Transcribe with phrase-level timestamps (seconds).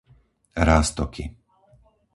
[0.67, 1.25] Ráztoky